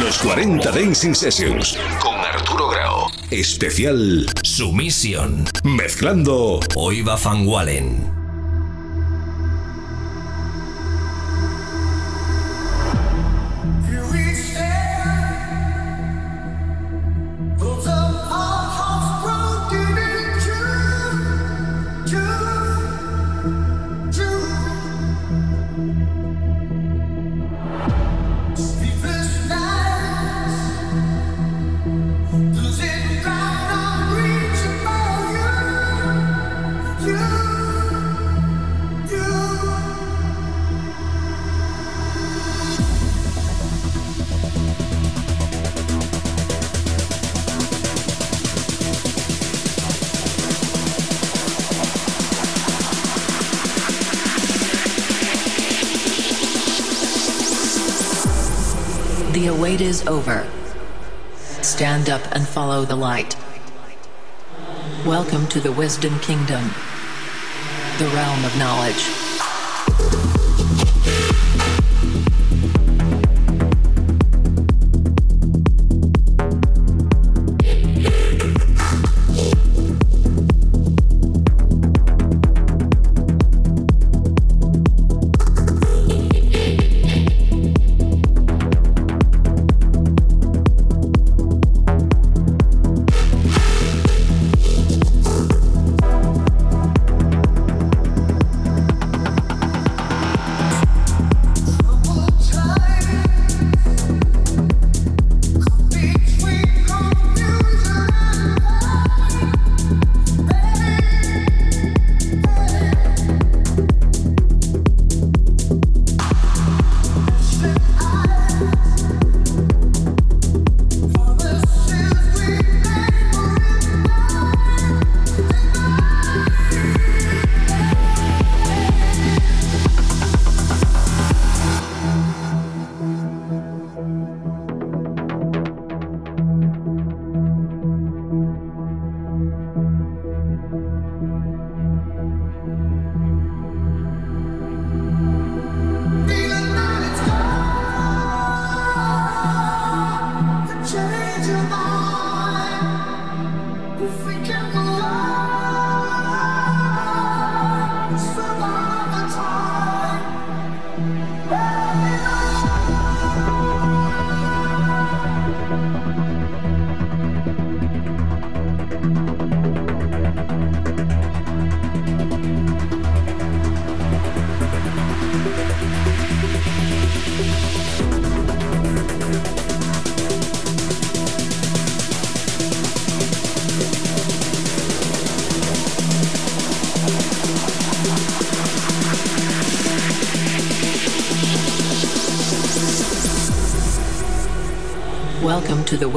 [0.00, 3.10] Los 40 Dancing Sessions con Arturo Grau.
[3.30, 5.44] Especial Sumisión.
[5.64, 8.21] Mezclando Oiva Van Wallen.
[60.06, 60.46] Over.
[61.36, 63.36] Stand up and follow the light.
[65.06, 66.64] Welcome to the Wisdom Kingdom,
[67.98, 69.21] the realm of knowledge.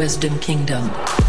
[0.06, 1.25] Wisdom Kingdom.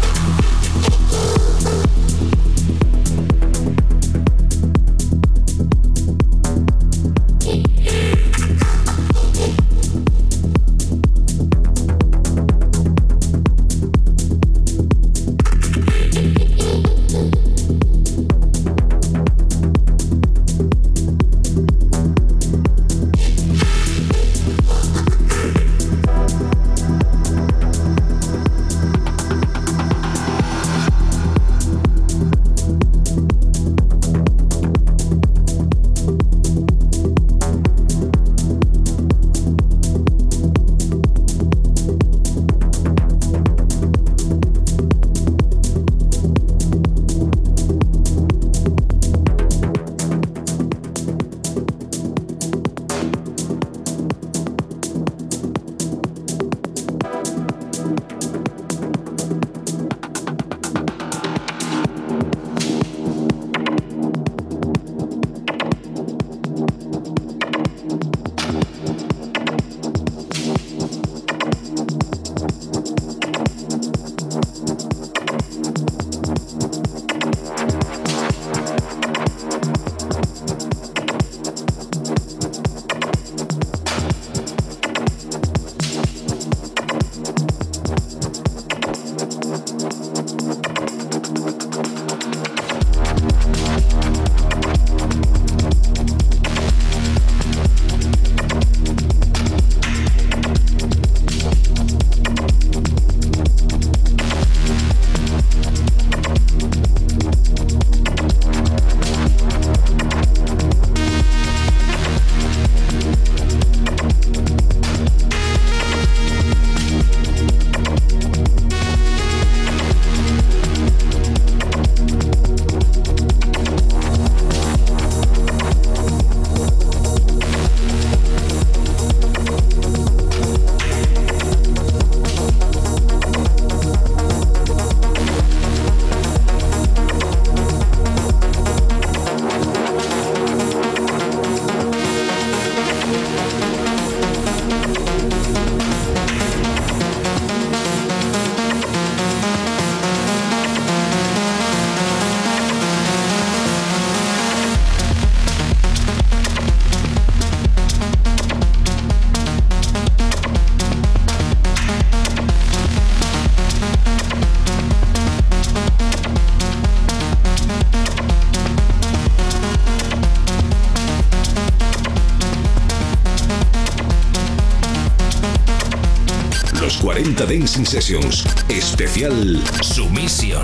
[177.37, 178.45] Los 40 Dancing Sessions.
[178.69, 180.63] Especial Sumisión.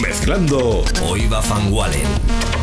[0.00, 2.53] Mezclando Oiva Van Wallen.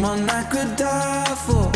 [0.00, 1.70] Someone I could die for.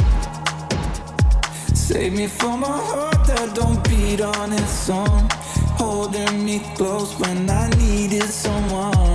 [1.75, 5.29] Save me from a heart that don't beat on its own.
[5.77, 9.14] Holding me close when I needed someone.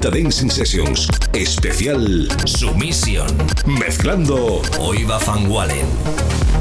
[0.00, 1.08] 40 Dancing Sessions.
[1.32, 3.26] Especial Sumisión.
[3.66, 6.57] Mezclando Hoy va Van Wallen.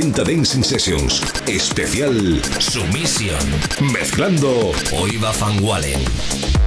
[0.00, 1.20] 40 Dancing Sessions.
[1.48, 3.44] Especial Sumisión.
[3.92, 6.57] Mezclando Oiva Van Wallen.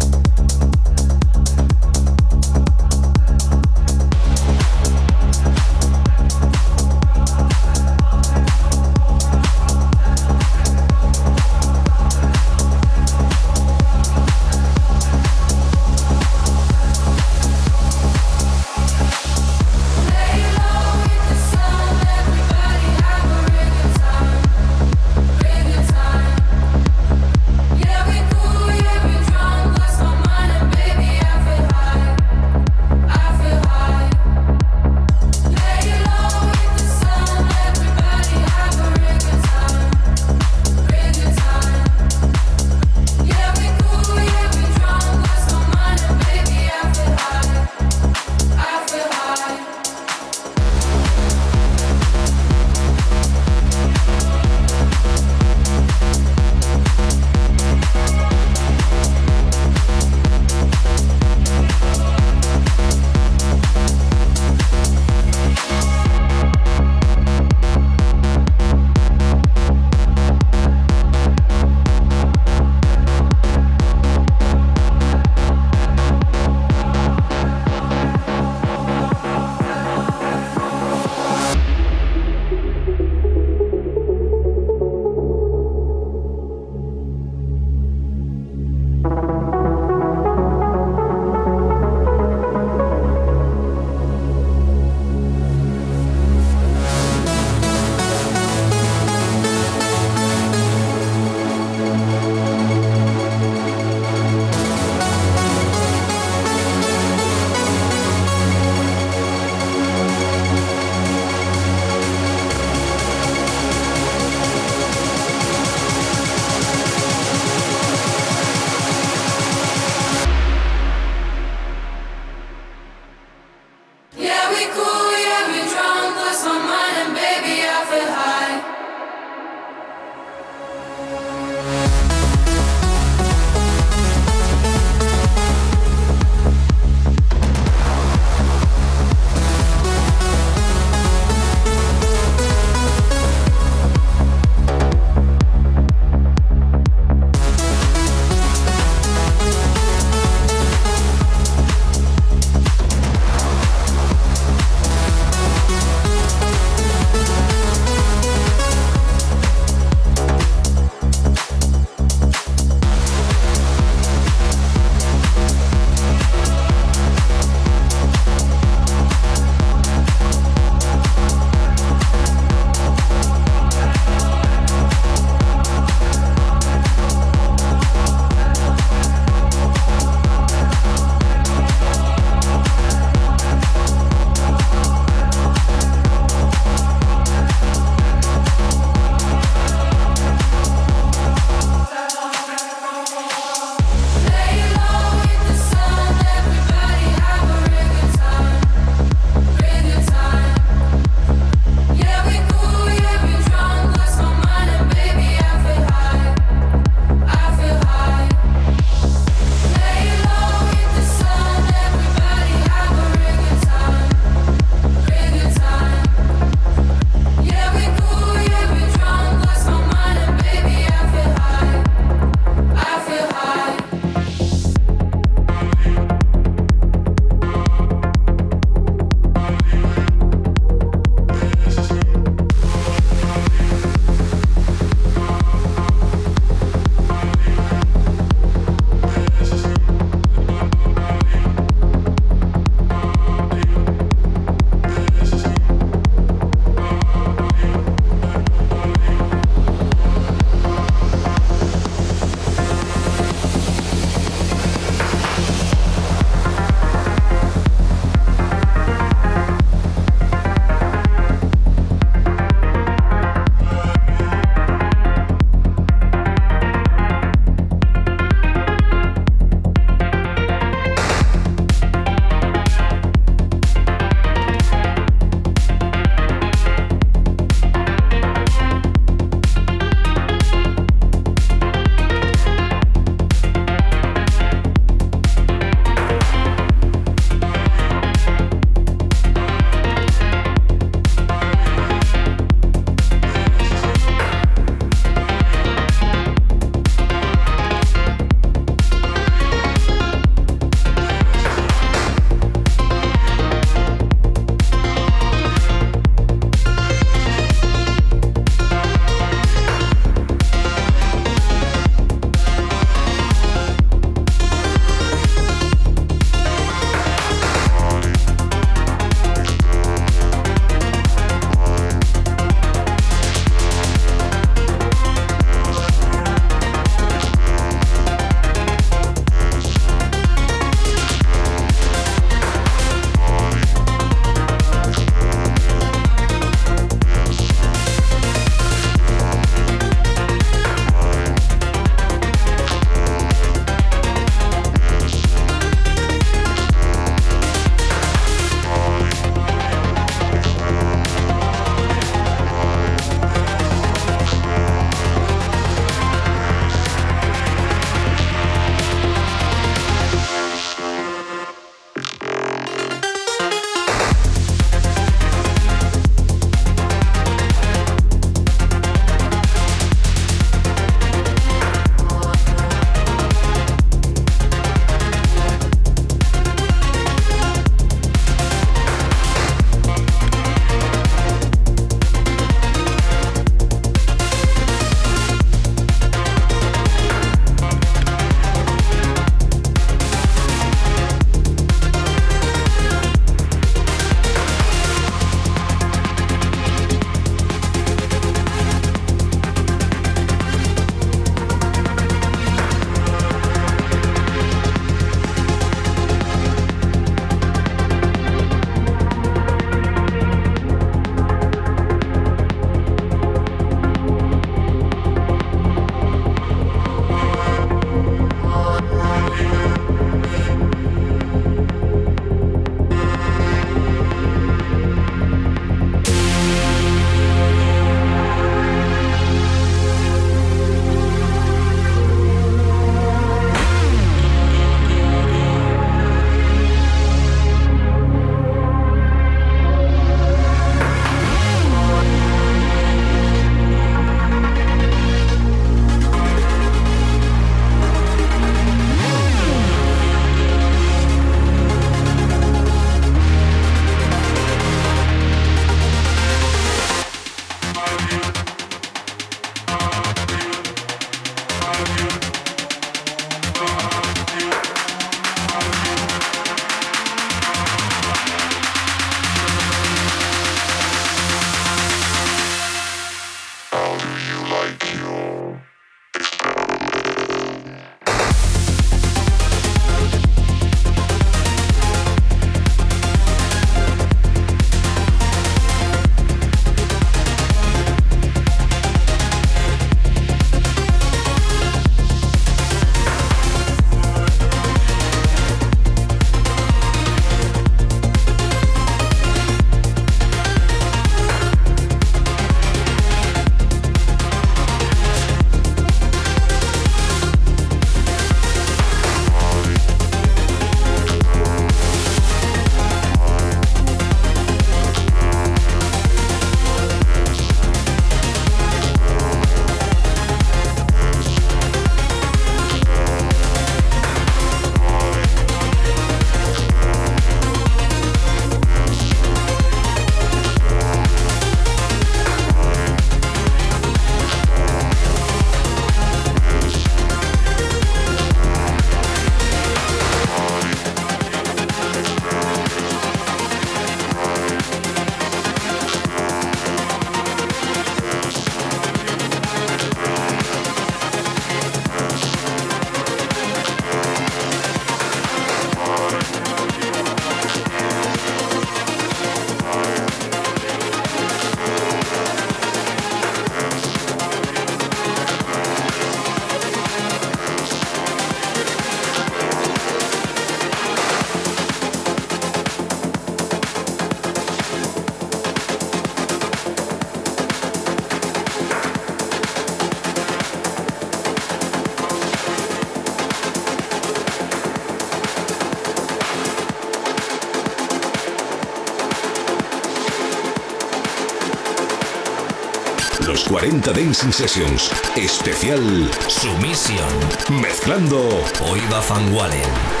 [593.61, 594.89] 40 Dancing Sessions.
[595.15, 597.13] Especial Sumisión.
[597.61, 600.00] Mezclando Oiva Van Wallen.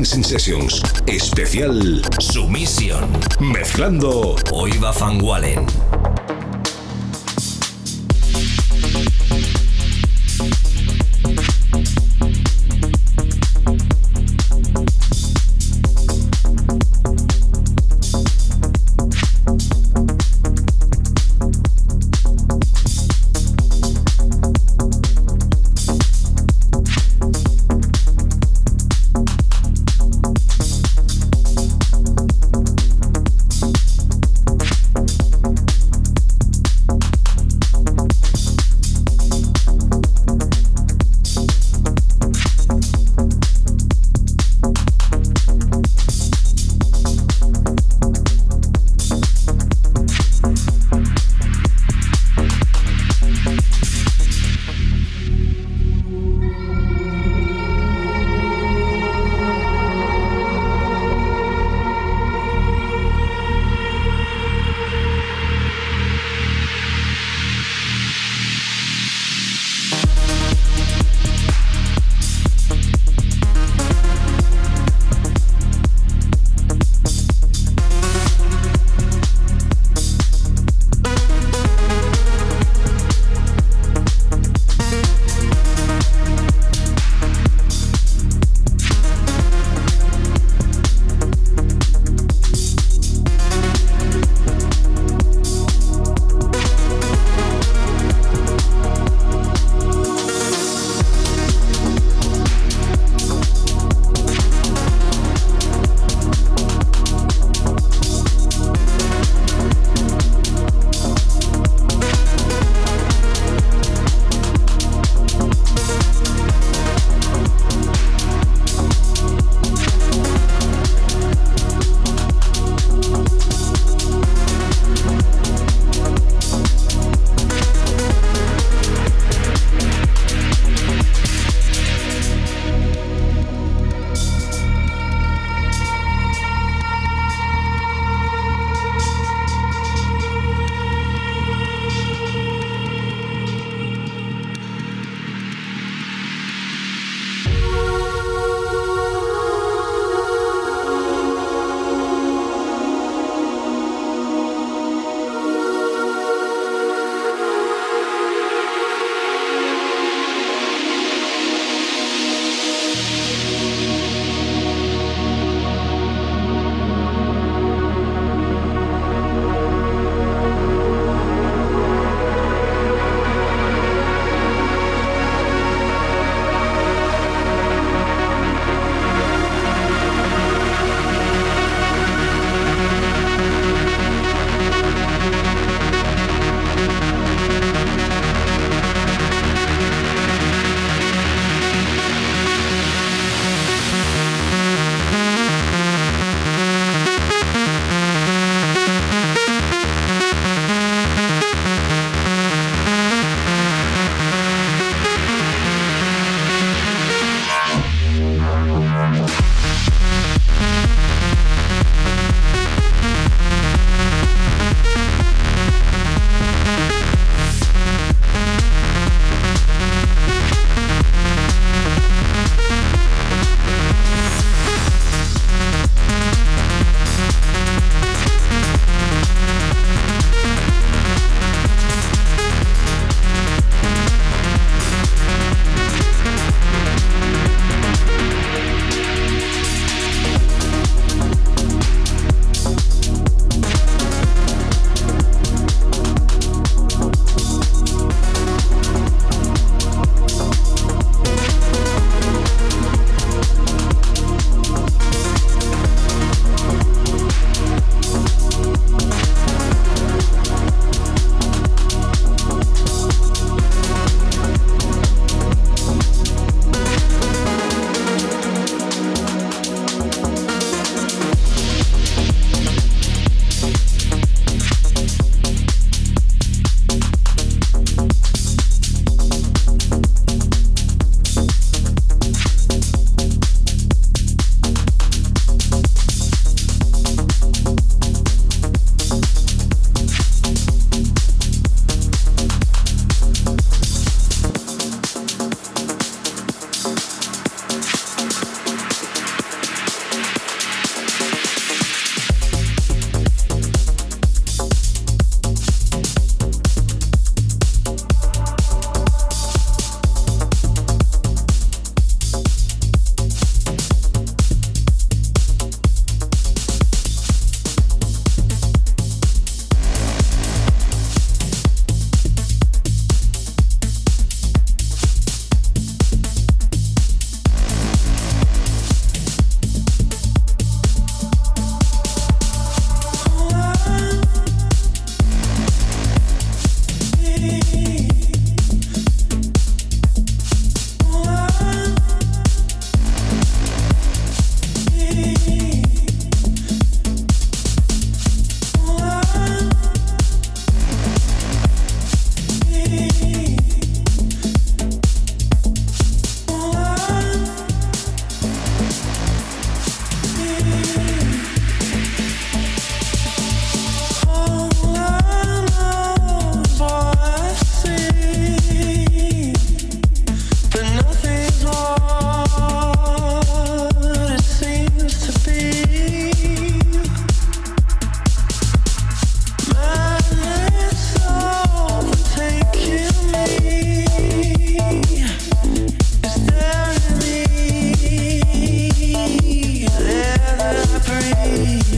[0.00, 0.82] Dancing Sessions.
[1.06, 3.04] Especial Sumisión.
[3.38, 5.66] Mezclando Oiva Van Wallen.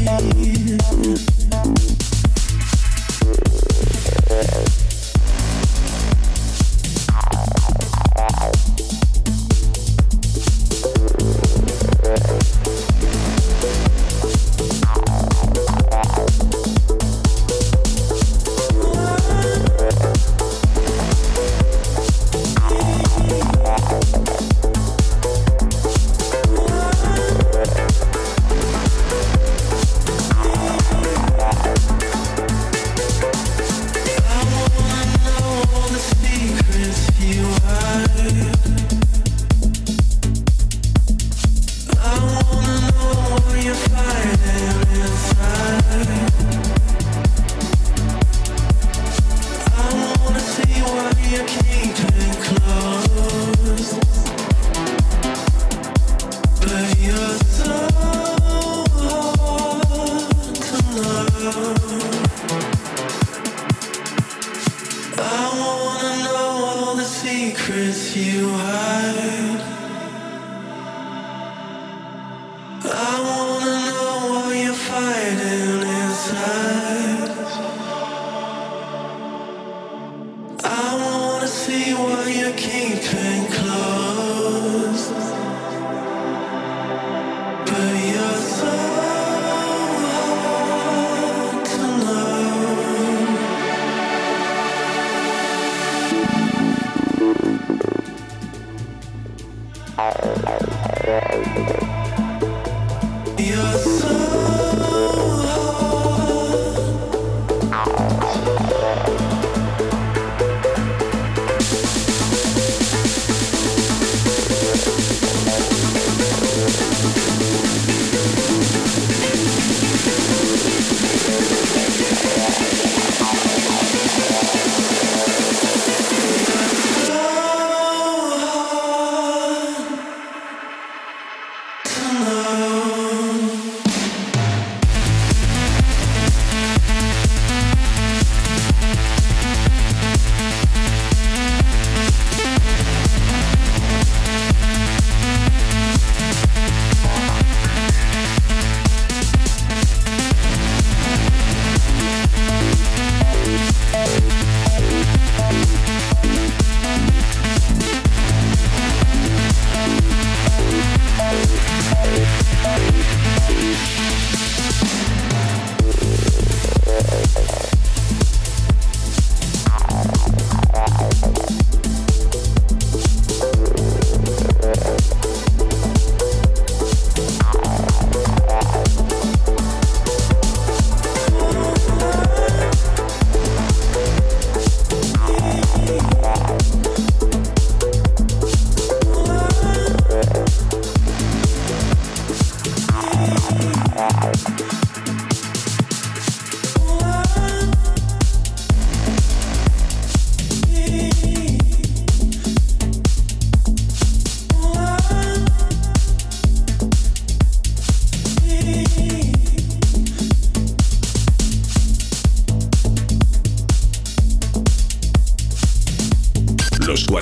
[0.04, 0.51] night.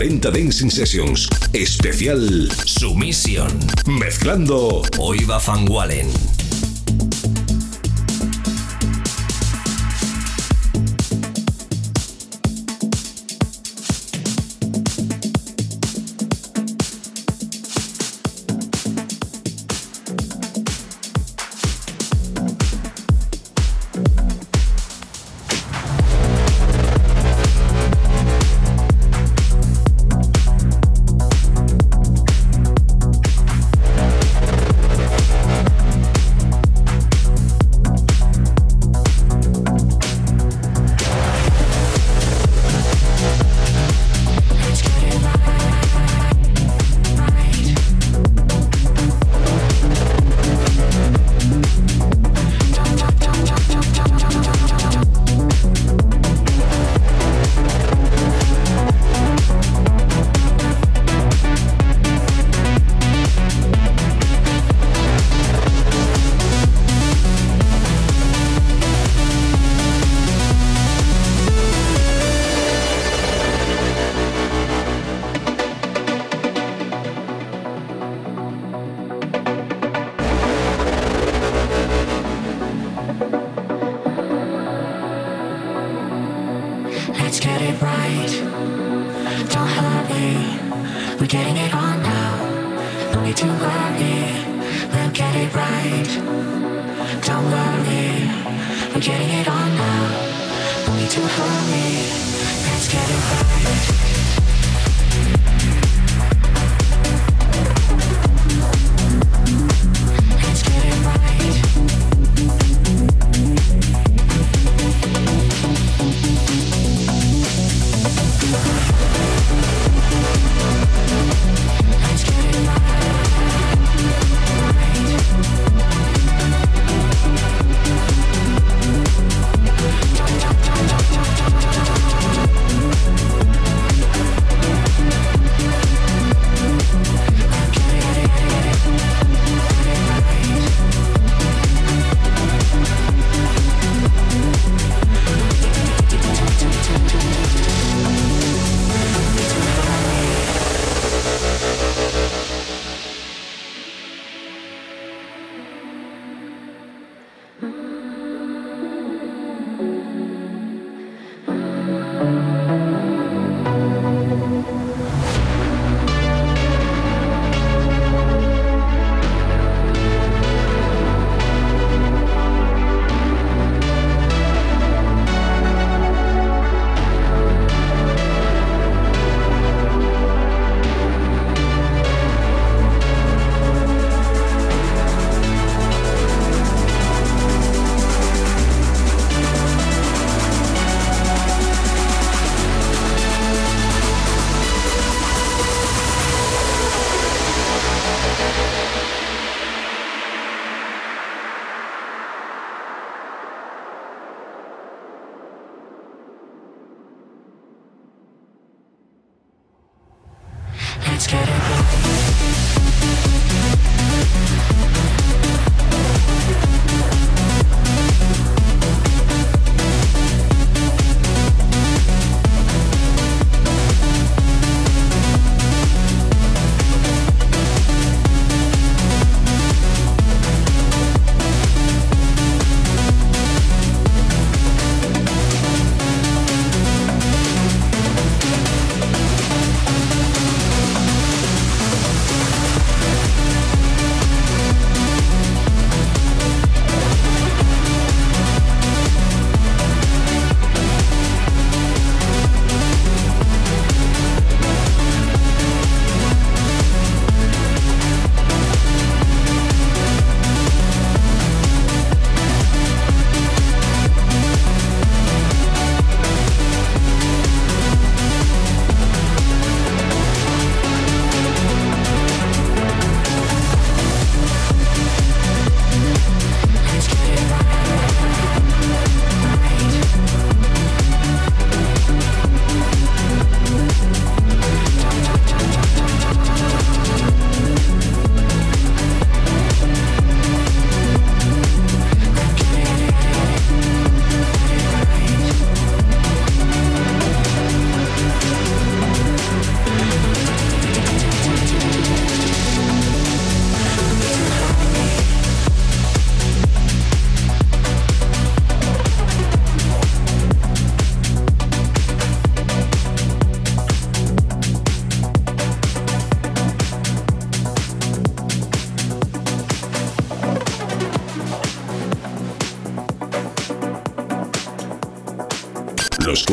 [0.01, 1.29] Dancing Sessions.
[1.53, 3.51] Especial Sumisión.
[3.87, 6.30] Mezclando Oiva Van Wallen.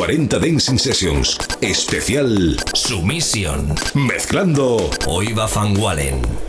[0.07, 1.37] 40 Dancing Sessions.
[1.59, 3.75] Especial Sumisión.
[3.93, 4.89] Mezclando.
[5.05, 6.46] Hoy va Van Wallen.